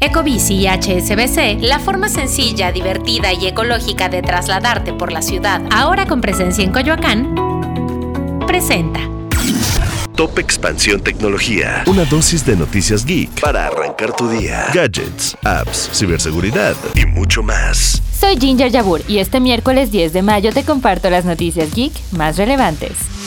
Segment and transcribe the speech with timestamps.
[0.00, 6.06] Ecobici y HSBC, la forma sencilla, divertida y ecológica de trasladarte por la ciudad, ahora
[6.06, 7.34] con presencia en Coyoacán,
[8.46, 9.00] presenta.
[10.14, 11.82] Top Expansión Tecnología.
[11.86, 14.66] Una dosis de noticias geek para arrancar tu día.
[14.72, 18.00] Gadgets, apps, ciberseguridad y mucho más.
[18.16, 22.36] Soy Ginger Yabur y este miércoles 10 de mayo te comparto las noticias geek más
[22.36, 23.17] relevantes.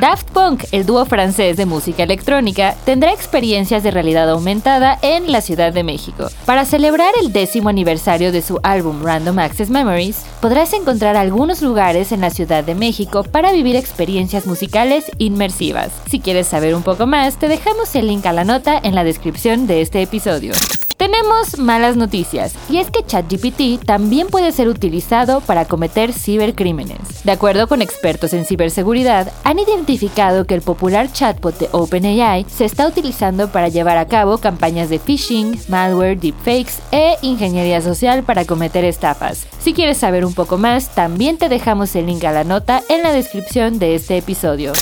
[0.00, 5.42] Daft Punk, el dúo francés de música electrónica, tendrá experiencias de realidad aumentada en la
[5.42, 6.28] Ciudad de México.
[6.46, 12.12] Para celebrar el décimo aniversario de su álbum Random Access Memories, podrás encontrar algunos lugares
[12.12, 15.90] en la Ciudad de México para vivir experiencias musicales inmersivas.
[16.08, 19.04] Si quieres saber un poco más, te dejamos el link a la nota en la
[19.04, 20.54] descripción de este episodio.
[21.00, 27.24] Tenemos malas noticias, y es que ChatGPT también puede ser utilizado para cometer cibercrímenes.
[27.24, 32.66] De acuerdo con expertos en ciberseguridad, han identificado que el popular chatbot de OpenAI se
[32.66, 38.44] está utilizando para llevar a cabo campañas de phishing, malware, deepfakes e ingeniería social para
[38.44, 39.46] cometer estafas.
[39.58, 43.02] Si quieres saber un poco más, también te dejamos el link a la nota en
[43.02, 44.74] la descripción de este episodio.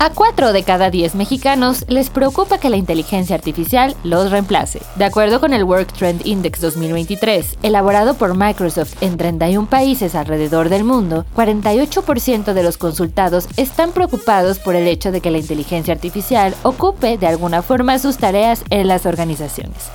[0.00, 4.80] A 4 de cada 10 mexicanos les preocupa que la inteligencia artificial los reemplace.
[4.94, 10.68] De acuerdo con el Work Trend Index 2023, elaborado por Microsoft en 31 países alrededor
[10.68, 15.94] del mundo, 48% de los consultados están preocupados por el hecho de que la inteligencia
[15.94, 19.90] artificial ocupe de alguna forma sus tareas en las organizaciones.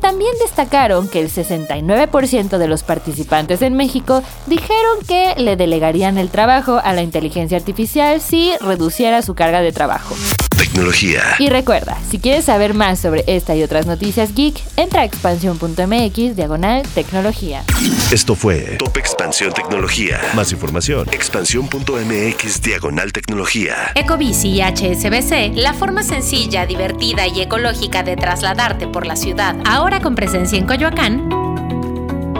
[0.00, 6.30] También destacaron que el 69% de los participantes en México dijeron que le delegarían el
[6.30, 10.14] trabajo a la inteligencia artificial si reduciera su carga de trabajo.
[10.60, 11.22] Tecnología.
[11.38, 16.36] Y recuerda, si quieres saber más sobre esta y otras noticias geek, entra a expansión.mx
[16.36, 17.64] diagonal tecnología.
[18.12, 20.20] Esto fue Top Expansión Tecnología.
[20.34, 23.74] Más información, expansión.mx diagonal tecnología.
[23.94, 30.02] Ecobici y HSBC, la forma sencilla, divertida y ecológica de trasladarte por la ciudad, ahora
[30.02, 31.26] con presencia en Coyoacán,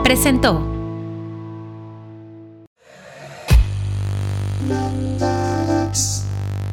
[0.05, 0.69] presentó.